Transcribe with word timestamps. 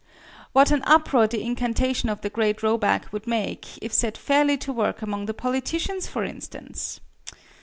What 0.51 0.71
an 0.71 0.81
uproar 0.87 1.27
the 1.27 1.43
incantation 1.43 2.09
of 2.09 2.21
the 2.21 2.31
great 2.31 2.63
Roback 2.63 3.13
would 3.13 3.27
make, 3.27 3.67
if 3.83 3.93
set 3.93 4.17
fairly 4.17 4.57
to 4.57 4.73
work 4.73 5.03
among 5.03 5.27
the 5.27 5.33
politicians, 5.35 6.07
for 6.07 6.23
instance! 6.23 6.99